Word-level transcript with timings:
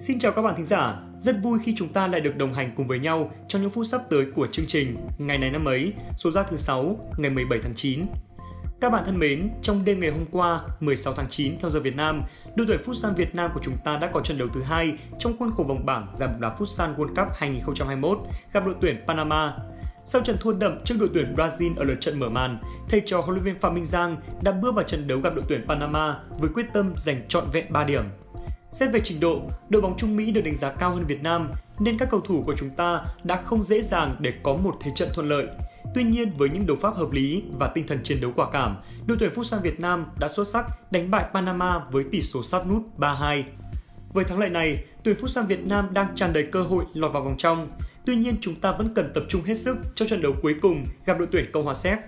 Xin 0.00 0.18
chào 0.18 0.32
các 0.32 0.42
bạn 0.42 0.54
thính 0.56 0.64
giả, 0.64 1.00
rất 1.16 1.36
vui 1.42 1.58
khi 1.62 1.74
chúng 1.76 1.88
ta 1.88 2.06
lại 2.06 2.20
được 2.20 2.36
đồng 2.36 2.54
hành 2.54 2.72
cùng 2.76 2.86
với 2.86 2.98
nhau 2.98 3.30
trong 3.48 3.62
những 3.62 3.70
phút 3.70 3.86
sắp 3.86 4.00
tới 4.10 4.26
của 4.34 4.46
chương 4.52 4.66
trình 4.66 4.96
Ngày 5.18 5.38
này 5.38 5.50
năm 5.50 5.64
ấy, 5.64 5.92
số 6.16 6.30
ra 6.30 6.42
thứ 6.42 6.56
6, 6.56 6.98
ngày 7.16 7.30
17 7.30 7.58
tháng 7.62 7.74
9. 7.74 8.06
Các 8.80 8.90
bạn 8.90 9.02
thân 9.06 9.18
mến, 9.18 9.48
trong 9.62 9.84
đêm 9.84 10.00
ngày 10.00 10.10
hôm 10.10 10.24
qua, 10.30 10.60
16 10.80 11.14
tháng 11.14 11.28
9 11.28 11.58
theo 11.60 11.70
giờ 11.70 11.80
Việt 11.80 11.96
Nam, 11.96 12.22
đội 12.54 12.66
tuyển 12.66 12.80
Futsal 12.80 13.14
Việt 13.14 13.34
Nam 13.34 13.50
của 13.54 13.60
chúng 13.62 13.76
ta 13.84 13.96
đã 13.96 14.10
có 14.12 14.20
trận 14.20 14.38
đấu 14.38 14.48
thứ 14.48 14.62
hai 14.62 14.92
trong 15.18 15.36
khuôn 15.38 15.50
khổ 15.56 15.62
vòng 15.62 15.86
bảng 15.86 16.06
giải 16.14 16.28
bóng 16.28 16.40
đá 16.40 16.54
Futsal 16.54 16.96
World 16.96 17.14
Cup 17.14 17.28
2021 17.36 18.18
gặp 18.52 18.64
đội 18.66 18.74
tuyển 18.80 19.04
Panama. 19.06 19.56
Sau 20.04 20.22
trận 20.22 20.36
thua 20.40 20.52
đậm 20.52 20.84
trước 20.84 20.94
đội 21.00 21.10
tuyển 21.14 21.34
Brazil 21.36 21.76
ở 21.76 21.84
lượt 21.84 22.00
trận 22.00 22.20
mở 22.20 22.28
màn, 22.28 22.58
thầy 22.88 23.02
trò 23.06 23.20
huấn 23.20 23.34
luyện 23.34 23.44
viên 23.44 23.58
Phạm 23.58 23.74
Minh 23.74 23.84
Giang 23.84 24.16
đã 24.42 24.52
bước 24.52 24.74
vào 24.74 24.84
trận 24.84 25.06
đấu 25.06 25.20
gặp 25.20 25.34
đội 25.34 25.44
tuyển 25.48 25.64
Panama 25.68 26.18
với 26.38 26.50
quyết 26.54 26.66
tâm 26.72 26.92
giành 26.96 27.28
trọn 27.28 27.44
vẹn 27.52 27.72
3 27.72 27.84
điểm. 27.84 28.04
Xét 28.70 28.92
về 28.92 29.00
trình 29.04 29.20
độ, 29.20 29.40
đội 29.68 29.82
bóng 29.82 29.96
Trung 29.96 30.16
Mỹ 30.16 30.30
được 30.30 30.40
đánh 30.40 30.54
giá 30.54 30.70
cao 30.70 30.94
hơn 30.94 31.06
Việt 31.06 31.22
Nam 31.22 31.50
nên 31.78 31.98
các 31.98 32.08
cầu 32.10 32.20
thủ 32.20 32.42
của 32.46 32.54
chúng 32.56 32.70
ta 32.70 33.00
đã 33.24 33.42
không 33.42 33.62
dễ 33.62 33.82
dàng 33.82 34.16
để 34.20 34.32
có 34.42 34.56
một 34.56 34.74
thế 34.80 34.90
trận 34.94 35.08
thuận 35.14 35.28
lợi. 35.28 35.46
Tuy 35.94 36.04
nhiên 36.04 36.30
với 36.38 36.48
những 36.48 36.66
đấu 36.66 36.76
pháp 36.76 36.96
hợp 36.96 37.10
lý 37.10 37.42
và 37.58 37.66
tinh 37.74 37.86
thần 37.86 37.98
chiến 38.02 38.20
đấu 38.20 38.32
quả 38.36 38.50
cảm, 38.50 38.76
đội 39.06 39.16
tuyển 39.20 39.32
Futsal 39.32 39.60
Việt 39.60 39.80
Nam 39.80 40.06
đã 40.20 40.28
xuất 40.28 40.48
sắc 40.48 40.66
đánh 40.92 41.10
bại 41.10 41.24
Panama 41.34 41.78
với 41.90 42.04
tỷ 42.12 42.22
số 42.22 42.42
sát 42.42 42.66
nút 42.68 42.82
3-2. 42.98 43.42
Với 44.12 44.24
thắng 44.24 44.38
lợi 44.38 44.50
này, 44.50 44.84
tuyển 45.02 45.16
Futsal 45.16 45.46
Việt 45.46 45.66
Nam 45.66 45.88
đang 45.92 46.14
tràn 46.14 46.32
đầy 46.32 46.46
cơ 46.52 46.62
hội 46.62 46.84
lọt 46.94 47.12
vào 47.12 47.22
vòng 47.22 47.36
trong. 47.38 47.70
Tuy 48.06 48.16
nhiên 48.16 48.34
chúng 48.40 48.54
ta 48.54 48.72
vẫn 48.72 48.94
cần 48.94 49.10
tập 49.14 49.24
trung 49.28 49.42
hết 49.42 49.54
sức 49.54 49.76
cho 49.94 50.06
trận 50.06 50.20
đấu 50.20 50.32
cuối 50.42 50.54
cùng 50.62 50.86
gặp 51.06 51.18
đội 51.18 51.28
tuyển 51.32 51.50
Cộng 51.52 51.64
hòa 51.64 51.74
Séc 51.74 51.98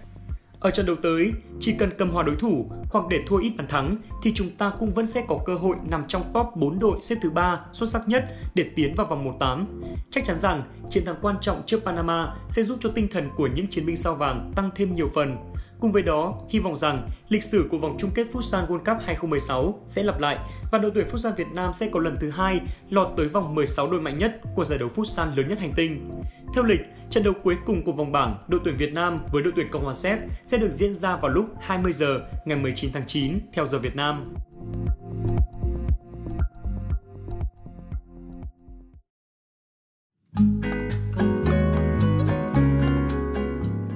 ở 0.62 0.70
trận 0.70 0.86
đấu 0.86 0.96
tới, 1.02 1.32
chỉ 1.60 1.74
cần 1.78 1.90
cầm 1.98 2.10
hòa 2.10 2.22
đối 2.22 2.36
thủ 2.36 2.70
hoặc 2.90 3.04
để 3.10 3.18
thua 3.26 3.36
ít 3.36 3.52
bàn 3.56 3.66
thắng 3.66 3.96
thì 4.22 4.32
chúng 4.34 4.50
ta 4.50 4.72
cũng 4.78 4.92
vẫn 4.92 5.06
sẽ 5.06 5.24
có 5.28 5.38
cơ 5.44 5.54
hội 5.54 5.76
nằm 5.90 6.04
trong 6.08 6.22
top 6.34 6.46
4 6.56 6.78
đội 6.78 6.98
xếp 7.00 7.16
thứ 7.22 7.30
ba 7.30 7.60
xuất 7.72 7.88
sắc 7.88 8.08
nhất 8.08 8.24
để 8.54 8.64
tiến 8.76 8.94
vào 8.94 9.06
vòng 9.06 9.38
1-8. 9.38 9.64
Chắc 10.10 10.24
chắn 10.24 10.38
rằng 10.38 10.62
chiến 10.90 11.04
thắng 11.04 11.16
quan 11.22 11.36
trọng 11.40 11.62
trước 11.66 11.84
Panama 11.84 12.34
sẽ 12.48 12.62
giúp 12.62 12.78
cho 12.80 12.90
tinh 12.94 13.08
thần 13.10 13.28
của 13.36 13.48
những 13.54 13.66
chiến 13.66 13.86
binh 13.86 13.96
sao 13.96 14.14
vàng 14.14 14.52
tăng 14.56 14.70
thêm 14.74 14.94
nhiều 14.94 15.06
phần 15.14 15.36
Cùng 15.82 15.92
với 15.92 16.02
đó, 16.02 16.34
hy 16.48 16.58
vọng 16.58 16.76
rằng 16.76 17.08
lịch 17.28 17.42
sử 17.42 17.66
của 17.70 17.78
vòng 17.78 17.96
chung 17.98 18.10
kết 18.14 18.26
Futsal 18.32 18.66
World 18.66 18.78
Cup 18.78 18.96
2016 19.04 19.80
sẽ 19.86 20.02
lặp 20.02 20.20
lại 20.20 20.38
và 20.72 20.78
đội 20.78 20.90
tuyển 20.94 21.06
Futsal 21.06 21.34
Việt 21.34 21.46
Nam 21.54 21.72
sẽ 21.72 21.88
có 21.92 22.00
lần 22.00 22.16
thứ 22.20 22.30
hai 22.30 22.60
lọt 22.90 23.08
tới 23.16 23.28
vòng 23.28 23.54
16 23.54 23.90
đội 23.90 24.00
mạnh 24.00 24.18
nhất 24.18 24.40
của 24.54 24.64
giải 24.64 24.78
đấu 24.78 24.88
Futsal 24.88 25.36
lớn 25.36 25.48
nhất 25.48 25.58
hành 25.58 25.72
tinh. 25.76 26.10
Theo 26.54 26.64
lịch, 26.64 26.80
trận 27.10 27.24
đấu 27.24 27.34
cuối 27.42 27.56
cùng 27.66 27.84
của 27.84 27.92
vòng 27.92 28.12
bảng 28.12 28.44
đội 28.48 28.60
tuyển 28.64 28.76
Việt 28.76 28.92
Nam 28.92 29.18
với 29.32 29.42
đội 29.42 29.52
tuyển 29.56 29.68
Cộng 29.70 29.84
hòa 29.84 29.94
Séc 29.94 30.18
sẽ 30.44 30.58
được 30.58 30.70
diễn 30.70 30.94
ra 30.94 31.16
vào 31.16 31.30
lúc 31.30 31.46
20 31.60 31.92
giờ 31.92 32.20
ngày 32.44 32.58
19 32.58 32.92
tháng 32.92 33.06
9 33.06 33.38
theo 33.52 33.66
giờ 33.66 33.78
Việt 33.78 33.96
Nam. 33.96 34.34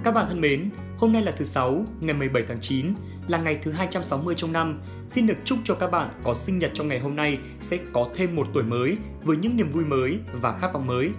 Các 0.05 0.15
bạn 0.15 0.27
thân 0.29 0.41
mến, 0.41 0.71
Hôm 0.99 1.13
nay 1.13 1.23
là 1.23 1.33
thứ 1.33 1.45
sáu, 1.45 1.85
ngày 2.01 2.15
17 2.15 2.43
tháng 2.49 2.61
9, 2.61 2.87
là 3.29 3.39
ngày 3.39 3.59
thứ 3.63 3.73
260 3.73 4.35
trong 4.35 4.53
năm. 4.53 4.81
Xin 5.09 5.27
được 5.27 5.35
chúc 5.45 5.59
cho 5.65 5.75
các 5.75 5.91
bạn 5.91 6.21
có 6.25 6.35
sinh 6.35 6.59
nhật 6.59 6.71
trong 6.75 6.89
ngày 6.89 7.01
hôm 7.01 7.17
nay 7.17 7.39
sẽ 7.61 7.79
có 7.93 8.09
thêm 8.15 8.37
một 8.37 8.47
tuổi 8.55 8.63
mới 8.63 8.97
với 9.23 9.37
những 9.37 9.57
niềm 9.57 9.71
vui 9.71 9.85
mới 9.85 10.19
và 10.33 10.59
khát 10.59 10.73
vọng 10.73 10.87
mới. 10.87 11.11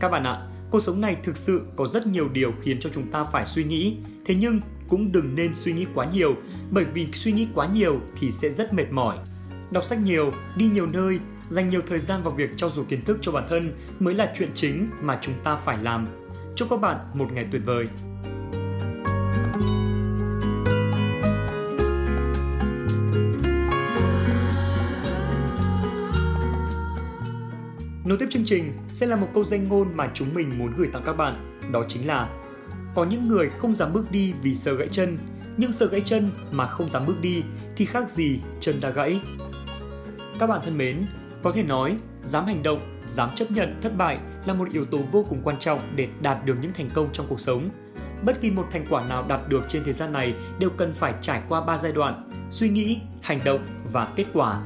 Các 0.00 0.08
bạn 0.08 0.24
ạ, 0.24 0.48
cuộc 0.70 0.80
sống 0.80 1.00
này 1.00 1.16
thực 1.22 1.36
sự 1.36 1.66
có 1.76 1.86
rất 1.86 2.06
nhiều 2.06 2.28
điều 2.28 2.52
khiến 2.60 2.80
cho 2.80 2.90
chúng 2.90 3.10
ta 3.10 3.24
phải 3.24 3.44
suy 3.44 3.64
nghĩ. 3.64 3.96
Thế 4.26 4.34
nhưng 4.34 4.60
cũng 4.88 5.12
đừng 5.12 5.34
nên 5.34 5.54
suy 5.54 5.72
nghĩ 5.72 5.86
quá 5.94 6.06
nhiều, 6.12 6.34
bởi 6.70 6.84
vì 6.84 7.06
suy 7.12 7.32
nghĩ 7.32 7.48
quá 7.54 7.66
nhiều 7.66 8.00
thì 8.20 8.30
sẽ 8.30 8.50
rất 8.50 8.72
mệt 8.72 8.90
mỏi. 8.90 9.18
Đọc 9.70 9.84
sách 9.84 9.98
nhiều, 10.04 10.32
đi 10.56 10.66
nhiều 10.66 10.86
nơi, 10.86 11.18
dành 11.48 11.70
nhiều 11.70 11.80
thời 11.86 11.98
gian 11.98 12.22
vào 12.22 12.32
việc 12.32 12.56
trau 12.56 12.70
dồi 12.70 12.84
kiến 12.84 13.02
thức 13.04 13.18
cho 13.20 13.32
bản 13.32 13.44
thân 13.48 13.72
mới 13.98 14.14
là 14.14 14.32
chuyện 14.36 14.50
chính 14.54 14.88
mà 15.00 15.18
chúng 15.20 15.34
ta 15.44 15.56
phải 15.56 15.82
làm. 15.82 16.08
Chúc 16.56 16.70
các 16.70 16.80
bạn 16.80 16.96
một 17.14 17.32
ngày 17.32 17.46
tuyệt 17.52 17.62
vời. 17.64 17.86
Nối 28.06 28.18
tiếp 28.18 28.26
chương 28.30 28.44
trình 28.44 28.72
sẽ 28.92 29.06
là 29.06 29.16
một 29.16 29.28
câu 29.34 29.44
danh 29.44 29.68
ngôn 29.68 29.96
mà 29.96 30.10
chúng 30.14 30.34
mình 30.34 30.58
muốn 30.58 30.72
gửi 30.76 30.88
tặng 30.92 31.02
các 31.06 31.16
bạn, 31.16 31.60
đó 31.72 31.84
chính 31.88 32.06
là 32.06 32.28
Có 32.94 33.04
những 33.04 33.28
người 33.28 33.50
không 33.50 33.74
dám 33.74 33.92
bước 33.92 34.10
đi 34.10 34.32
vì 34.42 34.54
sợ 34.54 34.74
gãy 34.74 34.88
chân, 34.90 35.18
nhưng 35.56 35.72
sợ 35.72 35.86
gãy 35.86 36.00
chân 36.00 36.30
mà 36.52 36.66
không 36.66 36.88
dám 36.88 37.06
bước 37.06 37.20
đi 37.20 37.42
thì 37.76 37.84
khác 37.84 38.08
gì 38.08 38.40
chân 38.60 38.80
đã 38.80 38.90
gãy. 38.90 39.20
Các 40.38 40.46
bạn 40.46 40.60
thân 40.64 40.78
mến, 40.78 41.06
có 41.42 41.52
thể 41.52 41.62
nói, 41.62 41.96
dám 42.22 42.44
hành 42.44 42.62
động, 42.62 43.02
dám 43.08 43.30
chấp 43.34 43.50
nhận 43.50 43.76
thất 43.82 43.96
bại 43.96 44.18
là 44.44 44.54
một 44.54 44.68
yếu 44.72 44.84
tố 44.84 44.98
vô 44.98 45.26
cùng 45.28 45.40
quan 45.42 45.58
trọng 45.58 45.80
để 45.96 46.08
đạt 46.22 46.44
được 46.44 46.54
những 46.62 46.72
thành 46.72 46.90
công 46.94 47.08
trong 47.12 47.26
cuộc 47.28 47.40
sống. 47.40 47.68
Bất 48.22 48.40
kỳ 48.40 48.50
một 48.50 48.66
thành 48.70 48.86
quả 48.90 49.08
nào 49.08 49.24
đạt 49.28 49.48
được 49.48 49.62
trên 49.68 49.84
thế 49.84 49.92
gian 49.92 50.12
này 50.12 50.34
đều 50.58 50.70
cần 50.70 50.92
phải 50.92 51.14
trải 51.20 51.42
qua 51.48 51.60
ba 51.60 51.78
giai 51.78 51.92
đoạn: 51.92 52.30
suy 52.50 52.68
nghĩ, 52.68 52.98
hành 53.22 53.40
động 53.44 53.66
và 53.92 54.08
kết 54.16 54.26
quả 54.32 54.62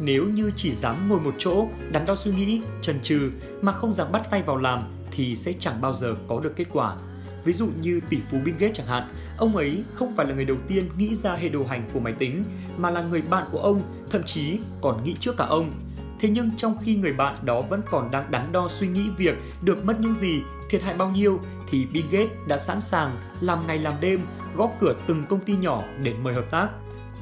nếu 0.00 0.24
như 0.24 0.50
chỉ 0.56 0.72
dám 0.72 1.08
ngồi 1.08 1.20
một 1.20 1.34
chỗ, 1.38 1.68
đắn 1.92 2.06
đo 2.06 2.14
suy 2.14 2.32
nghĩ, 2.32 2.60
chần 2.80 3.00
chừ 3.02 3.30
mà 3.62 3.72
không 3.72 3.92
dám 3.92 4.12
bắt 4.12 4.30
tay 4.30 4.42
vào 4.42 4.56
làm 4.56 4.80
thì 5.10 5.36
sẽ 5.36 5.52
chẳng 5.52 5.80
bao 5.80 5.94
giờ 5.94 6.14
có 6.28 6.40
được 6.40 6.52
kết 6.56 6.66
quả. 6.72 6.96
Ví 7.44 7.52
dụ 7.52 7.68
như 7.80 8.00
tỷ 8.10 8.18
phú 8.30 8.38
Bill 8.44 8.58
Gates 8.58 8.76
chẳng 8.76 8.86
hạn, 8.86 9.08
ông 9.38 9.56
ấy 9.56 9.82
không 9.94 10.14
phải 10.16 10.26
là 10.26 10.34
người 10.34 10.44
đầu 10.44 10.56
tiên 10.68 10.88
nghĩ 10.96 11.14
ra 11.14 11.34
hệ 11.34 11.48
điều 11.48 11.64
hành 11.64 11.88
của 11.92 12.00
máy 12.00 12.12
tính, 12.12 12.44
mà 12.78 12.90
là 12.90 13.02
người 13.02 13.22
bạn 13.22 13.46
của 13.52 13.58
ông, 13.58 13.82
thậm 14.10 14.22
chí 14.22 14.58
còn 14.80 15.04
nghĩ 15.04 15.14
trước 15.20 15.36
cả 15.36 15.44
ông. 15.44 15.72
Thế 16.20 16.28
nhưng 16.28 16.56
trong 16.56 16.78
khi 16.82 16.96
người 16.96 17.12
bạn 17.12 17.36
đó 17.42 17.60
vẫn 17.60 17.80
còn 17.90 18.10
đang 18.10 18.30
đắn 18.30 18.52
đo 18.52 18.68
suy 18.68 18.88
nghĩ 18.88 19.02
việc 19.16 19.34
được 19.62 19.84
mất 19.84 20.00
những 20.00 20.14
gì, 20.14 20.40
thiệt 20.70 20.82
hại 20.82 20.94
bao 20.94 21.10
nhiêu, 21.10 21.40
thì 21.68 21.86
Bill 21.92 22.08
Gates 22.10 22.30
đã 22.46 22.56
sẵn 22.56 22.80
sàng 22.80 23.10
làm 23.40 23.66
ngày 23.66 23.78
làm 23.78 23.94
đêm, 24.00 24.20
gõ 24.56 24.70
cửa 24.80 24.94
từng 25.06 25.24
công 25.28 25.40
ty 25.40 25.56
nhỏ 25.56 25.82
để 26.02 26.14
mời 26.22 26.34
hợp 26.34 26.50
tác. 26.50 26.68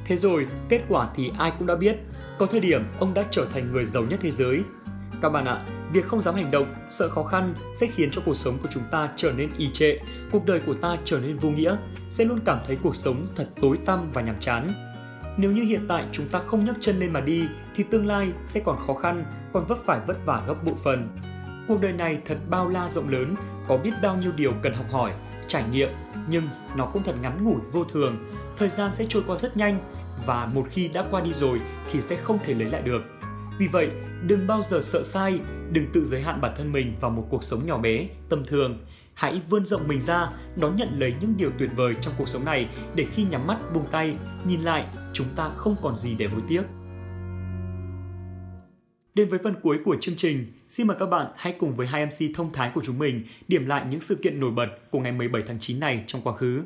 Thế 0.07 0.15
rồi, 0.15 0.47
kết 0.69 0.81
quả 0.89 1.07
thì 1.15 1.31
ai 1.37 1.51
cũng 1.57 1.67
đã 1.67 1.75
biết, 1.75 1.97
có 2.37 2.45
thời 2.45 2.59
điểm 2.59 2.83
ông 2.99 3.13
đã 3.13 3.23
trở 3.31 3.45
thành 3.45 3.71
người 3.71 3.85
giàu 3.85 4.03
nhất 4.03 4.19
thế 4.21 4.31
giới. 4.31 4.61
Các 5.21 5.29
bạn 5.29 5.45
ạ, 5.45 5.65
việc 5.93 6.05
không 6.05 6.21
dám 6.21 6.35
hành 6.35 6.51
động, 6.51 6.73
sợ 6.89 7.09
khó 7.09 7.23
khăn 7.23 7.53
sẽ 7.75 7.87
khiến 7.87 8.09
cho 8.11 8.21
cuộc 8.25 8.33
sống 8.33 8.57
của 8.61 8.67
chúng 8.71 8.83
ta 8.91 9.09
trở 9.15 9.31
nên 9.31 9.49
y 9.57 9.69
trệ, 9.73 9.97
cuộc 10.31 10.45
đời 10.45 10.61
của 10.65 10.73
ta 10.73 10.97
trở 11.03 11.19
nên 11.19 11.37
vô 11.37 11.49
nghĩa, 11.49 11.75
sẽ 12.09 12.25
luôn 12.25 12.39
cảm 12.45 12.57
thấy 12.67 12.77
cuộc 12.83 12.95
sống 12.95 13.25
thật 13.35 13.47
tối 13.61 13.77
tăm 13.85 14.11
và 14.11 14.21
nhàm 14.21 14.39
chán. 14.39 14.67
Nếu 15.37 15.51
như 15.51 15.63
hiện 15.63 15.85
tại 15.87 16.05
chúng 16.11 16.25
ta 16.27 16.39
không 16.39 16.65
nhấc 16.65 16.75
chân 16.79 16.99
lên 16.99 17.13
mà 17.13 17.21
đi 17.21 17.47
thì 17.75 17.83
tương 17.83 18.07
lai 18.07 18.31
sẽ 18.45 18.59
còn 18.59 18.77
khó 18.87 18.93
khăn, 18.93 19.23
còn 19.53 19.65
vấp 19.65 19.77
phải 19.77 19.99
vất 20.07 20.25
vả 20.25 20.41
gấp 20.47 20.63
bội 20.63 20.75
phần. 20.83 21.09
Cuộc 21.67 21.81
đời 21.81 21.93
này 21.93 22.19
thật 22.25 22.37
bao 22.49 22.69
la 22.69 22.89
rộng 22.89 23.09
lớn, 23.09 23.35
có 23.67 23.77
biết 23.77 23.91
bao 24.03 24.17
nhiêu 24.17 24.31
điều 24.31 24.53
cần 24.61 24.73
học 24.73 24.85
hỏi, 24.91 25.11
trải 25.47 25.63
nghiệm, 25.71 25.89
nhưng 26.29 26.43
nó 26.75 26.85
cũng 26.85 27.03
thật 27.03 27.15
ngắn 27.21 27.43
ngủi 27.43 27.61
vô 27.71 27.83
thường. 27.83 28.17
Thời 28.57 28.69
gian 28.69 28.91
sẽ 28.91 29.05
trôi 29.09 29.23
qua 29.27 29.35
rất 29.35 29.57
nhanh 29.57 29.79
và 30.25 30.45
một 30.53 30.67
khi 30.69 30.87
đã 30.87 31.03
qua 31.11 31.21
đi 31.21 31.33
rồi 31.33 31.61
thì 31.91 32.01
sẽ 32.01 32.15
không 32.15 32.39
thể 32.43 32.53
lấy 32.53 32.69
lại 32.69 32.81
được. 32.81 33.01
Vì 33.59 33.67
vậy, 33.67 33.89
đừng 34.27 34.47
bao 34.47 34.61
giờ 34.63 34.79
sợ 34.81 35.03
sai, 35.03 35.39
đừng 35.71 35.85
tự 35.93 36.03
giới 36.03 36.21
hạn 36.21 36.41
bản 36.41 36.53
thân 36.57 36.71
mình 36.71 36.95
vào 37.01 37.11
một 37.11 37.27
cuộc 37.29 37.43
sống 37.43 37.65
nhỏ 37.65 37.77
bé, 37.77 38.07
tầm 38.29 38.45
thường. 38.45 38.85
Hãy 39.13 39.41
vươn 39.49 39.65
rộng 39.65 39.87
mình 39.87 40.01
ra, 40.01 40.29
đón 40.55 40.75
nhận 40.75 40.99
lấy 40.99 41.13
những 41.21 41.37
điều 41.37 41.51
tuyệt 41.59 41.69
vời 41.75 41.95
trong 42.01 42.13
cuộc 42.17 42.29
sống 42.29 42.45
này 42.45 42.69
để 42.95 43.05
khi 43.11 43.23
nhắm 43.23 43.47
mắt 43.47 43.57
buông 43.73 43.85
tay, 43.91 44.15
nhìn 44.45 44.61
lại, 44.61 44.85
chúng 45.13 45.27
ta 45.35 45.49
không 45.49 45.75
còn 45.81 45.95
gì 45.95 46.15
để 46.17 46.27
hối 46.27 46.41
tiếc. 46.47 46.61
Đến 49.17 49.27
với 49.27 49.39
phần 49.43 49.53
cuối 49.61 49.77
của 49.85 49.95
chương 50.01 50.15
trình, 50.15 50.45
xin 50.67 50.87
mời 50.87 50.97
các 50.99 51.05
bạn 51.05 51.27
hãy 51.35 51.55
cùng 51.59 51.75
với 51.75 51.87
hai 51.87 52.05
MC 52.05 52.35
thông 52.35 52.53
thái 52.53 52.71
của 52.75 52.81
chúng 52.85 52.99
mình 52.99 53.23
điểm 53.47 53.65
lại 53.65 53.85
những 53.89 54.01
sự 54.01 54.15
kiện 54.15 54.39
nổi 54.39 54.51
bật 54.51 54.67
của 54.91 54.99
ngày 54.99 55.11
17 55.11 55.41
tháng 55.47 55.59
9 55.59 55.79
này 55.79 56.03
trong 56.07 56.21
quá 56.21 56.33
khứ. 56.33 56.61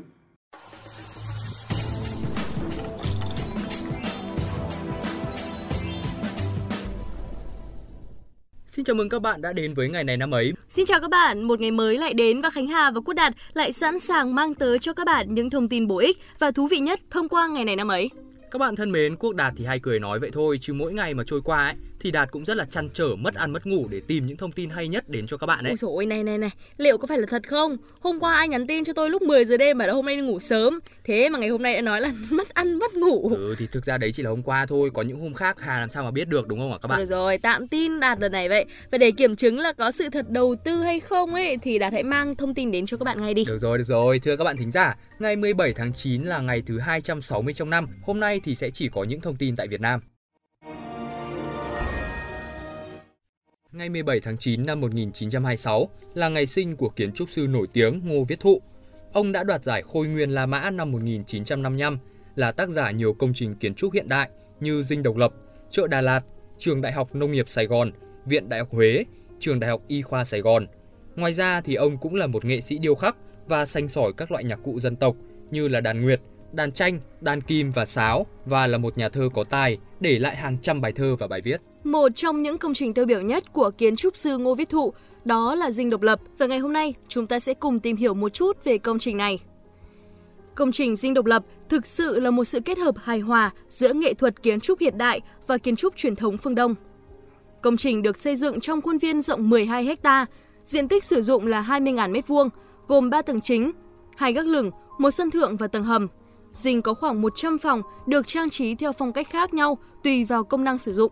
Xin 8.66 8.86
chào 8.86 8.96
mừng 8.96 9.10
các 9.10 9.22
bạn 9.22 9.42
đã 9.42 9.54
đến 9.54 9.74
với 9.74 9.90
ngày 9.90 10.04
này 10.04 10.18
năm 10.18 10.32
ấy. 10.32 10.54
Xin 10.70 10.86
chào 10.86 11.00
các 11.00 11.10
bạn, 11.10 11.44
một 11.44 11.60
ngày 11.60 11.72
mới 11.72 11.98
lại 11.98 12.14
đến 12.14 12.42
và 12.42 12.50
Khánh 12.50 12.68
Hà 12.68 12.92
và 12.92 13.02
Quốc 13.06 13.14
Đạt 13.14 13.34
lại 13.54 13.74
sẵn 13.74 14.00
sàng 14.00 14.36
mang 14.36 14.54
tới 14.54 14.80
cho 14.80 14.94
các 14.94 15.06
bạn 15.06 15.34
những 15.34 15.50
thông 15.50 15.70
tin 15.70 15.88
bổ 15.88 15.98
ích 15.98 16.18
và 16.40 16.52
thú 16.52 16.68
vị 16.68 16.80
nhất 16.80 17.00
thông 17.10 17.30
qua 17.30 17.48
ngày 17.48 17.66
này 17.66 17.76
năm 17.76 17.88
ấy. 17.88 18.10
Các 18.52 18.60
bạn 18.60 18.76
thân 18.76 18.92
mến, 18.92 19.16
Quốc 19.16 19.36
Đạt 19.36 19.54
thì 19.58 19.66
hay 19.66 19.80
cười 19.80 20.00
nói 20.00 20.20
vậy 20.20 20.32
thôi, 20.34 20.60
chứ 20.62 20.74
mỗi 20.74 20.94
ngày 20.94 21.14
mà 21.14 21.24
trôi 21.28 21.42
qua 21.42 21.66
ấy, 21.66 21.76
thì 22.02 22.12
Đạt 22.12 22.32
cũng 22.32 22.46
rất 22.46 22.58
là 22.58 22.66
chăn 22.66 22.90
trở 22.94 23.16
mất 23.18 23.36
ăn 23.36 23.52
mất 23.52 23.66
ngủ 23.66 23.88
để 23.90 24.02
tìm 24.08 24.26
những 24.26 24.38
thông 24.38 24.52
tin 24.52 24.70
hay 24.70 24.88
nhất 24.88 25.10
đến 25.10 25.28
cho 25.28 25.38
các 25.38 25.48
bạn 25.48 25.64
đấy. 25.64 25.72
Ôi 25.72 25.78
dồi 25.78 25.92
ôi 25.94 26.06
này 26.06 26.24
này 26.24 26.38
này, 26.38 26.50
liệu 26.78 26.98
có 26.98 27.08
phải 27.08 27.18
là 27.18 27.26
thật 27.30 27.48
không? 27.48 27.78
Hôm 28.00 28.20
qua 28.20 28.34
ai 28.34 28.48
nhắn 28.48 28.68
tin 28.68 28.84
cho 28.84 28.94
tôi 28.94 29.10
lúc 29.10 29.22
10 29.22 29.46
giờ 29.46 29.58
đêm 29.58 29.78
mà 29.78 29.86
là 29.86 29.94
hôm 29.94 30.06
nay 30.06 30.16
ngủ 30.16 30.40
sớm. 30.40 30.80
Thế 31.04 31.30
mà 31.30 31.40
ngày 31.40 31.50
hôm 31.50 31.62
nay 31.62 31.76
đã 31.76 31.82
nói 31.82 32.02
là 32.02 32.14
mất 32.30 32.54
ăn 32.54 32.80
mất 32.80 32.94
ngủ. 32.94 33.30
Ừ 33.36 33.56
thì 33.60 33.68
thực 33.72 33.86
ra 33.86 33.98
đấy 33.98 34.12
chỉ 34.12 34.24
là 34.24 34.30
hôm 34.30 34.44
qua 34.44 34.66
thôi, 34.66 34.90
có 34.94 35.02
những 35.02 35.20
hôm 35.20 35.34
khác 35.34 35.58
Hà 35.60 35.80
làm 35.80 35.90
sao 35.90 36.04
mà 36.04 36.12
biết 36.12 36.28
được 36.28 36.48
đúng 36.48 36.60
không 36.60 36.72
ạ 36.72 36.78
các 36.82 36.88
bạn? 36.88 37.00
Được 37.00 37.06
rồi, 37.06 37.38
tạm 37.38 37.68
tin 37.68 38.00
Đạt 38.00 38.20
lần 38.20 38.32
này 38.32 38.50
vậy. 38.50 38.66
Và 38.92 38.98
để 38.98 39.12
kiểm 39.12 39.36
chứng 39.36 39.60
là 39.60 39.74
có 39.74 39.92
sự 39.92 40.10
thật 40.10 40.30
đầu 40.30 40.56
tư 40.64 40.84
hay 40.84 41.00
không 41.00 41.34
ấy 41.34 41.58
thì 41.62 41.80
Đạt 41.80 41.94
hãy 41.94 42.04
mang 42.04 42.36
thông 42.36 42.54
tin 42.54 42.72
đến 42.72 42.86
cho 42.86 42.98
các 42.98 43.04
bạn 43.04 43.22
ngay 43.22 43.34
đi. 43.34 43.46
Được 43.46 43.58
rồi, 43.58 43.78
được 43.78 43.84
rồi. 43.84 44.20
Thưa 44.20 44.36
các 44.36 44.44
bạn 44.44 44.58
thính 44.58 44.72
giả, 44.72 44.96
ngày 45.20 45.36
17 45.36 45.74
tháng 45.74 45.94
9 45.94 46.24
là 46.24 46.40
ngày 46.40 46.64
thứ 46.66 46.80
260 46.80 47.54
trong 47.54 47.70
năm. 47.70 47.88
Hôm 48.04 48.20
nay 48.20 48.42
thì 48.44 48.56
sẽ 48.56 48.70
chỉ 48.70 48.90
có 48.90 49.04
những 49.04 49.22
thông 49.22 49.36
tin 49.36 49.56
tại 49.56 49.68
Việt 49.68 49.82
Nam. 49.82 50.00
Ngày 53.74 53.90
17 53.90 54.20
tháng 54.20 54.38
9 54.38 54.66
năm 54.66 54.82
1926 54.82 55.90
là 56.14 56.30
ngày 56.30 56.46
sinh 56.46 56.76
của 56.76 56.90
kiến 56.90 57.12
trúc 57.12 57.30
sư 57.30 57.48
nổi 57.50 57.68
tiếng 57.74 58.02
Ngô 58.06 58.24
Viết 58.24 58.40
Thụ. 58.40 58.62
Ông 59.14 59.32
đã 59.32 59.44
đoạt 59.44 59.64
giải 59.64 59.82
Khôi 59.82 60.08
Nguyên 60.08 60.30
La 60.30 60.46
Mã 60.46 60.70
năm 60.70 60.92
1955, 60.92 61.98
là 62.36 62.52
tác 62.52 62.70
giả 62.70 62.92
nhiều 62.92 63.14
công 63.14 63.34
trình 63.34 63.54
kiến 63.54 63.76
trúc 63.76 63.94
hiện 63.94 64.10
đại 64.10 64.30
như 64.60 64.84
Dinh 64.84 65.04
Độc 65.04 65.18
Lập, 65.18 65.34
chợ 65.70 65.88
Đà 65.88 66.02
Lạt, 66.02 66.22
Trường 66.58 66.82
Đại 66.82 66.92
học 66.92 67.16
Nông 67.16 67.32
nghiệp 67.32 67.50
Sài 67.50 67.66
Gòn, 67.66 67.92
Viện 68.26 68.50
Đại 68.50 68.60
học 68.60 68.70
Huế, 68.72 69.04
Trường 69.40 69.60
Đại 69.60 69.70
học 69.70 69.82
Y 69.88 70.02
khoa 70.02 70.24
Sài 70.24 70.42
Gòn. 70.42 70.68
Ngoài 71.16 71.34
ra 71.34 71.62
thì 71.62 71.76
ông 71.76 71.98
cũng 71.98 72.16
là 72.16 72.28
một 72.28 72.46
nghệ 72.46 72.62
sĩ 72.62 72.78
điêu 72.78 72.96
khắc 72.96 73.16
và 73.48 73.66
sanh 73.66 73.88
sỏi 73.88 74.14
các 74.18 74.32
loại 74.32 74.44
nhạc 74.44 74.60
cụ 74.64 74.80
dân 74.80 74.96
tộc 74.96 75.16
như 75.52 75.68
là 75.68 75.82
đàn 75.82 76.02
nguyệt, 76.02 76.22
đàn 76.52 76.72
tranh, 76.72 77.00
đàn 77.22 77.42
kim 77.42 77.72
và 77.72 77.86
sáo 77.86 78.26
và 78.46 78.68
là 78.68 78.78
một 78.78 78.98
nhà 78.98 79.10
thơ 79.10 79.30
có 79.34 79.44
tài, 79.44 79.78
để 80.00 80.20
lại 80.20 80.36
hàng 80.36 80.58
trăm 80.58 80.82
bài 80.82 80.92
thơ 80.92 81.16
và 81.16 81.28
bài 81.28 81.42
viết. 81.42 81.62
Một 81.84 82.12
trong 82.16 82.42
những 82.42 82.58
công 82.58 82.74
trình 82.74 82.94
tiêu 82.94 83.06
biểu 83.06 83.22
nhất 83.22 83.54
của 83.54 83.72
kiến 83.78 83.96
trúc 83.96 84.16
sư 84.16 84.38
Ngô 84.38 84.56
Viết 84.56 84.70
Thụ 84.70 84.94
đó 85.26 85.56
là 85.56 85.72
Dinh 85.72 85.90
Độc 85.90 86.02
Lập 86.02 86.20
và 86.38 86.46
ngày 86.46 86.60
hôm 86.60 86.74
nay 86.74 86.94
chúng 87.08 87.28
ta 87.28 87.40
sẽ 87.40 87.54
cùng 87.54 87.80
tìm 87.80 87.96
hiểu 87.96 88.14
một 88.14 88.30
chút 88.30 88.64
về 88.64 88.78
công 88.78 89.00
trình 89.00 89.18
này. 89.18 89.40
Công 90.56 90.72
trình 90.72 90.96
Dinh 90.96 91.14
Độc 91.14 91.26
Lập 91.26 91.44
thực 91.70 91.86
sự 91.86 92.20
là 92.20 92.32
một 92.32 92.44
sự 92.44 92.60
kết 92.60 92.78
hợp 92.78 92.96
hài 92.98 93.20
hòa 93.20 93.54
giữa 93.70 93.94
nghệ 93.94 94.14
thuật 94.14 94.44
kiến 94.44 94.60
trúc 94.60 94.80
hiện 94.80 94.98
đại 94.98 95.22
và 95.48 95.58
kiến 95.58 95.76
trúc 95.76 95.96
truyền 95.96 96.16
thống 96.16 96.38
phương 96.38 96.56
Đông. 96.56 96.76
Công 97.62 97.78
trình 97.78 98.02
được 98.02 98.18
xây 98.18 98.36
dựng 98.36 98.60
trong 98.60 98.82
khuôn 98.82 98.98
viên 98.98 99.22
rộng 99.22 99.50
12 99.50 99.98
ha, 100.04 100.26
diện 100.66 100.88
tích 100.88 101.04
sử 101.04 101.22
dụng 101.22 101.48
là 101.48 101.62
20.000 101.62 102.12
m2, 102.12 102.50
gồm 102.88 103.10
3 103.10 103.22
tầng 103.22 103.42
chính, 103.42 103.72
hai 104.16 104.34
gác 104.34 104.46
lửng, 104.46 104.72
một 104.98 105.12
sân 105.12 105.32
thượng 105.32 105.58
và 105.58 105.68
tầng 105.68 105.84
hầm. 105.84 106.08
Dinh 106.54 106.82
có 106.82 106.94
khoảng 106.94 107.22
100 107.22 107.58
phòng 107.58 107.82
được 108.08 108.28
trang 108.28 108.50
trí 108.50 108.76
theo 108.76 108.92
phong 108.92 109.14
cách 109.14 109.30
khác 109.30 109.54
nhau 109.54 109.78
tùy 110.04 110.26
vào 110.26 110.44
công 110.44 110.64
năng 110.64 110.78
sử 110.78 110.94
dụng. 110.94 111.12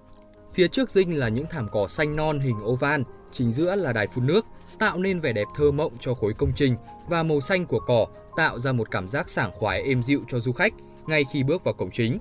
Phía 0.53 0.67
trước 0.67 0.89
dinh 0.89 1.19
là 1.19 1.29
những 1.29 1.45
thảm 1.49 1.67
cỏ 1.71 1.87
xanh 1.87 2.15
non 2.15 2.39
hình 2.39 2.57
oval, 2.65 3.01
chính 3.31 3.51
giữa 3.51 3.75
là 3.75 3.93
đài 3.93 4.07
phun 4.07 4.27
nước, 4.27 4.45
tạo 4.79 4.97
nên 4.97 5.19
vẻ 5.19 5.33
đẹp 5.33 5.47
thơ 5.55 5.71
mộng 5.71 5.93
cho 5.99 6.13
khối 6.13 6.33
công 6.33 6.51
trình 6.55 6.75
và 7.09 7.23
màu 7.23 7.41
xanh 7.41 7.65
của 7.65 7.79
cỏ 7.79 8.07
tạo 8.35 8.59
ra 8.59 8.71
một 8.71 8.91
cảm 8.91 9.07
giác 9.07 9.29
sảng 9.29 9.51
khoái 9.51 9.81
êm 9.83 10.03
dịu 10.03 10.21
cho 10.27 10.39
du 10.39 10.51
khách 10.51 10.73
ngay 11.07 11.23
khi 11.31 11.43
bước 11.43 11.63
vào 11.63 11.73
cổng 11.73 11.91
chính. 11.91 12.19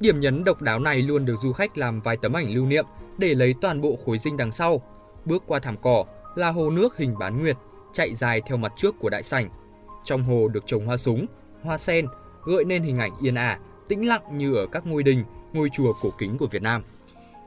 Điểm 0.00 0.20
nhấn 0.20 0.44
độc 0.44 0.62
đáo 0.62 0.78
này 0.78 1.02
luôn 1.02 1.24
được 1.24 1.34
du 1.42 1.52
khách 1.52 1.78
làm 1.78 2.00
vài 2.00 2.16
tấm 2.22 2.32
ảnh 2.32 2.54
lưu 2.54 2.66
niệm 2.66 2.84
để 3.18 3.34
lấy 3.34 3.54
toàn 3.60 3.80
bộ 3.80 3.98
khối 4.06 4.18
dinh 4.18 4.36
đằng 4.36 4.52
sau. 4.52 4.82
Bước 5.24 5.42
qua 5.46 5.58
thảm 5.58 5.76
cỏ 5.82 6.04
là 6.34 6.50
hồ 6.50 6.70
nước 6.70 6.96
hình 6.96 7.18
bán 7.18 7.42
nguyệt 7.42 7.56
chạy 7.92 8.14
dài 8.14 8.42
theo 8.46 8.56
mặt 8.56 8.72
trước 8.76 8.94
của 8.98 9.10
đại 9.10 9.22
sảnh. 9.22 9.50
Trong 10.04 10.22
hồ 10.22 10.48
được 10.48 10.66
trồng 10.66 10.86
hoa 10.86 10.96
súng, 10.96 11.26
hoa 11.62 11.78
sen, 11.78 12.06
gợi 12.44 12.64
nên 12.64 12.82
hình 12.82 12.98
ảnh 12.98 13.12
yên 13.22 13.34
ả, 13.34 13.58
tĩnh 13.88 14.08
lặng 14.08 14.22
như 14.32 14.54
ở 14.54 14.66
các 14.72 14.86
ngôi 14.86 15.02
đình, 15.02 15.24
ngôi 15.52 15.68
chùa 15.72 15.92
cổ 16.02 16.10
kính 16.18 16.38
của 16.38 16.46
Việt 16.46 16.62
Nam. 16.62 16.82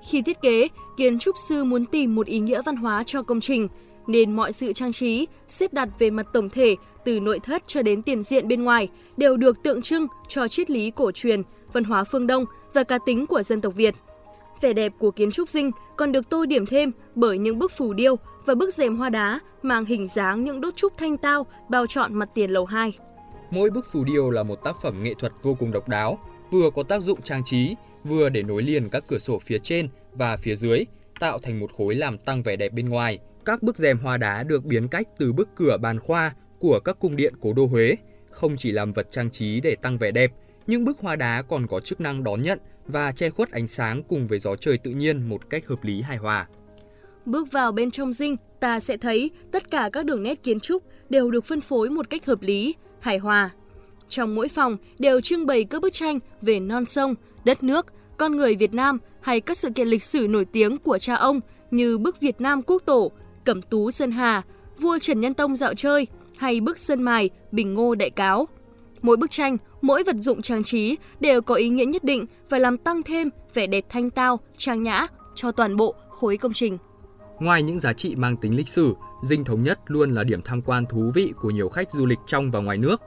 Khi 0.01 0.21
thiết 0.21 0.41
kế, 0.41 0.67
kiến 0.97 1.19
trúc 1.19 1.35
sư 1.37 1.63
muốn 1.63 1.85
tìm 1.85 2.15
một 2.15 2.27
ý 2.27 2.39
nghĩa 2.39 2.61
văn 2.61 2.75
hóa 2.75 3.03
cho 3.03 3.23
công 3.23 3.41
trình, 3.41 3.67
nên 4.07 4.35
mọi 4.35 4.53
sự 4.53 4.73
trang 4.73 4.93
trí, 4.93 5.27
xếp 5.47 5.73
đặt 5.73 5.89
về 5.99 6.09
mặt 6.09 6.25
tổng 6.33 6.49
thể 6.49 6.75
từ 7.05 7.19
nội 7.19 7.39
thất 7.39 7.63
cho 7.67 7.81
đến 7.81 8.01
tiền 8.01 8.23
diện 8.23 8.47
bên 8.47 8.63
ngoài 8.63 8.89
đều 9.17 9.37
được 9.37 9.63
tượng 9.63 9.81
trưng 9.81 10.07
cho 10.27 10.47
triết 10.47 10.69
lý 10.69 10.91
cổ 10.91 11.11
truyền, 11.11 11.41
văn 11.73 11.83
hóa 11.83 12.03
phương 12.03 12.27
Đông 12.27 12.45
và 12.73 12.83
cá 12.83 12.97
tính 12.97 13.25
của 13.27 13.43
dân 13.43 13.61
tộc 13.61 13.73
Việt. 13.75 13.95
Vẻ 14.61 14.73
đẹp 14.73 14.93
của 14.99 15.11
kiến 15.11 15.31
trúc 15.31 15.49
dinh 15.49 15.71
còn 15.97 16.11
được 16.11 16.29
tô 16.29 16.45
điểm 16.45 16.65
thêm 16.65 16.91
bởi 17.15 17.37
những 17.37 17.59
bức 17.59 17.71
phù 17.71 17.93
điêu 17.93 18.15
và 18.45 18.55
bức 18.55 18.73
rèm 18.73 18.97
hoa 18.97 19.09
đá 19.09 19.39
mang 19.61 19.85
hình 19.85 20.07
dáng 20.07 20.43
những 20.43 20.61
đốt 20.61 20.75
trúc 20.75 20.93
thanh 20.97 21.17
tao 21.17 21.45
bao 21.69 21.87
trọn 21.87 22.13
mặt 22.13 22.29
tiền 22.33 22.51
lầu 22.51 22.65
2. 22.65 22.93
Mỗi 23.51 23.69
bức 23.69 23.85
phù 23.91 24.03
điêu 24.03 24.29
là 24.29 24.43
một 24.43 24.63
tác 24.63 24.81
phẩm 24.81 25.03
nghệ 25.03 25.13
thuật 25.13 25.33
vô 25.41 25.55
cùng 25.59 25.71
độc 25.71 25.87
đáo, 25.87 26.19
vừa 26.51 26.69
có 26.75 26.83
tác 26.83 27.01
dụng 27.01 27.21
trang 27.21 27.43
trí, 27.45 27.75
vừa 28.03 28.29
để 28.29 28.43
nối 28.43 28.63
liền 28.63 28.89
các 28.89 29.03
cửa 29.07 29.17
sổ 29.17 29.39
phía 29.39 29.59
trên 29.59 29.87
và 30.11 30.37
phía 30.37 30.55
dưới, 30.55 30.85
tạo 31.19 31.39
thành 31.39 31.59
một 31.59 31.73
khối 31.73 31.95
làm 31.95 32.17
tăng 32.17 32.43
vẻ 32.43 32.55
đẹp 32.55 32.73
bên 32.73 32.89
ngoài. 32.89 33.19
Các 33.45 33.63
bức 33.63 33.77
rèm 33.77 33.97
hoa 33.97 34.17
đá 34.17 34.43
được 34.43 34.65
biến 34.65 34.87
cách 34.87 35.07
từ 35.17 35.33
bức 35.33 35.49
cửa 35.55 35.77
bàn 35.77 35.99
khoa 35.99 36.35
của 36.59 36.79
các 36.79 36.99
cung 36.99 37.15
điện 37.15 37.33
cố 37.41 37.53
đô 37.53 37.65
Huế, 37.65 37.95
không 38.29 38.57
chỉ 38.57 38.71
làm 38.71 38.91
vật 38.91 39.07
trang 39.11 39.31
trí 39.31 39.59
để 39.59 39.75
tăng 39.81 39.97
vẻ 39.97 40.11
đẹp, 40.11 40.31
nhưng 40.67 40.85
bức 40.85 40.99
hoa 40.99 41.15
đá 41.15 41.41
còn 41.41 41.67
có 41.67 41.79
chức 41.79 42.01
năng 42.01 42.23
đón 42.23 42.43
nhận 42.43 42.59
và 42.85 43.11
che 43.11 43.29
khuất 43.29 43.51
ánh 43.51 43.67
sáng 43.67 44.03
cùng 44.03 44.27
với 44.27 44.39
gió 44.39 44.55
trời 44.55 44.77
tự 44.77 44.91
nhiên 44.91 45.29
một 45.29 45.49
cách 45.49 45.67
hợp 45.67 45.83
lý 45.83 46.01
hài 46.01 46.17
hòa. 46.17 46.47
Bước 47.25 47.51
vào 47.51 47.71
bên 47.71 47.91
trong 47.91 48.13
dinh, 48.13 48.35
ta 48.59 48.79
sẽ 48.79 48.97
thấy 48.97 49.31
tất 49.51 49.71
cả 49.71 49.89
các 49.93 50.05
đường 50.05 50.23
nét 50.23 50.43
kiến 50.43 50.59
trúc 50.59 50.83
đều 51.09 51.31
được 51.31 51.45
phân 51.45 51.61
phối 51.61 51.89
một 51.89 52.09
cách 52.09 52.25
hợp 52.25 52.41
lý, 52.41 52.75
hài 52.99 53.17
hòa. 53.17 53.49
Trong 54.09 54.35
mỗi 54.35 54.47
phòng 54.47 54.77
đều 54.99 55.21
trưng 55.21 55.45
bày 55.45 55.63
các 55.63 55.81
bức 55.81 55.93
tranh 55.93 56.19
về 56.41 56.59
non 56.59 56.85
sông, 56.85 57.15
đất 57.45 57.63
nước, 57.63 57.85
con 58.17 58.37
người 58.37 58.55
Việt 58.55 58.73
Nam 58.73 58.97
hay 59.21 59.41
các 59.41 59.57
sự 59.57 59.69
kiện 59.69 59.87
lịch 59.87 60.03
sử 60.03 60.27
nổi 60.27 60.45
tiếng 60.45 60.77
của 60.77 60.97
cha 60.99 61.15
ông 61.15 61.39
như 61.71 61.97
bức 61.97 62.19
Việt 62.19 62.41
Nam 62.41 62.61
Quốc 62.61 62.83
Tổ, 62.85 63.11
Cẩm 63.43 63.61
Tú 63.61 63.91
Sơn 63.91 64.11
Hà, 64.11 64.41
vua 64.79 64.99
Trần 64.99 65.21
Nhân 65.21 65.33
Tông 65.33 65.55
dạo 65.55 65.73
chơi 65.73 66.07
hay 66.37 66.61
bức 66.61 66.79
Sơn 66.79 67.03
Mài, 67.03 67.29
Bình 67.51 67.73
Ngô 67.73 67.95
Đại 67.95 68.09
Cáo. 68.09 68.47
Mỗi 69.01 69.17
bức 69.17 69.31
tranh, 69.31 69.57
mỗi 69.81 70.03
vật 70.03 70.15
dụng 70.19 70.41
trang 70.41 70.63
trí 70.63 70.97
đều 71.19 71.41
có 71.41 71.55
ý 71.55 71.69
nghĩa 71.69 71.85
nhất 71.85 72.03
định 72.03 72.25
và 72.49 72.57
làm 72.57 72.77
tăng 72.77 73.03
thêm 73.03 73.29
vẻ 73.53 73.67
đẹp 73.67 73.85
thanh 73.89 74.09
tao, 74.09 74.39
trang 74.57 74.83
nhã 74.83 75.07
cho 75.35 75.51
toàn 75.51 75.77
bộ 75.77 75.95
khối 76.09 76.37
công 76.37 76.53
trình. 76.53 76.77
Ngoài 77.39 77.63
những 77.63 77.79
giá 77.79 77.93
trị 77.93 78.15
mang 78.15 78.37
tính 78.37 78.55
lịch 78.55 78.67
sử, 78.67 78.93
Dinh 79.23 79.43
Thống 79.43 79.63
Nhất 79.63 79.79
luôn 79.85 80.11
là 80.11 80.23
điểm 80.23 80.41
tham 80.41 80.61
quan 80.61 80.85
thú 80.85 81.11
vị 81.15 81.33
của 81.41 81.49
nhiều 81.49 81.69
khách 81.69 81.91
du 81.91 82.05
lịch 82.05 82.19
trong 82.27 82.51
và 82.51 82.59
ngoài 82.59 82.77
nước. 82.77 83.01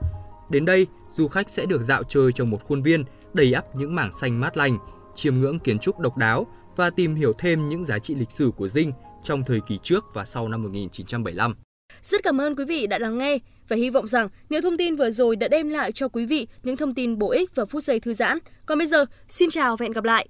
Đến 0.49 0.65
đây, 0.65 0.87
du 1.11 1.27
khách 1.27 1.49
sẽ 1.49 1.65
được 1.65 1.81
dạo 1.81 2.03
chơi 2.03 2.31
trong 2.31 2.49
một 2.49 2.59
khuôn 2.67 2.81
viên 2.81 3.03
đầy 3.35 3.53
ắp 3.53 3.75
những 3.75 3.95
mảng 3.95 4.11
xanh 4.13 4.39
mát 4.39 4.57
lành, 4.57 4.77
chiêm 5.15 5.35
ngưỡng 5.35 5.59
kiến 5.59 5.79
trúc 5.79 5.99
độc 5.99 6.17
đáo 6.17 6.47
và 6.75 6.89
tìm 6.89 7.15
hiểu 7.15 7.33
thêm 7.37 7.69
những 7.69 7.85
giá 7.85 7.99
trị 7.99 8.15
lịch 8.15 8.31
sử 8.31 8.51
của 8.57 8.67
Dinh 8.67 8.91
trong 9.23 9.43
thời 9.43 9.59
kỳ 9.67 9.77
trước 9.83 10.03
và 10.13 10.25
sau 10.25 10.47
năm 10.47 10.63
1975. 10.63 11.55
Rất 12.03 12.23
cảm 12.23 12.41
ơn 12.41 12.55
quý 12.55 12.65
vị 12.65 12.87
đã 12.87 12.99
lắng 12.99 13.17
nghe 13.17 13.37
và 13.67 13.75
hy 13.75 13.89
vọng 13.89 14.07
rằng 14.07 14.29
những 14.49 14.61
thông 14.61 14.77
tin 14.77 14.95
vừa 14.95 15.11
rồi 15.11 15.35
đã 15.35 15.47
đem 15.47 15.69
lại 15.69 15.91
cho 15.91 16.07
quý 16.07 16.25
vị 16.25 16.47
những 16.63 16.77
thông 16.77 16.93
tin 16.93 17.17
bổ 17.17 17.31
ích 17.31 17.55
và 17.55 17.65
phút 17.65 17.83
giây 17.83 17.99
thư 17.99 18.13
giãn. 18.13 18.37
Còn 18.65 18.77
bây 18.77 18.87
giờ, 18.87 19.05
xin 19.27 19.49
chào 19.49 19.77
và 19.77 19.83
hẹn 19.83 19.91
gặp 19.91 20.03
lại! 20.03 20.27